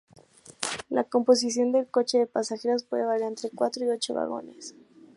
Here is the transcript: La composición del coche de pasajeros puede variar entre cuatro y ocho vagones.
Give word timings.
La 0.89 1.03
composición 1.03 1.71
del 1.71 1.85
coche 1.85 2.17
de 2.17 2.25
pasajeros 2.25 2.81
puede 2.83 3.05
variar 3.05 3.29
entre 3.29 3.51
cuatro 3.51 3.85
y 3.85 3.89
ocho 3.89 4.15
vagones. 4.15 4.73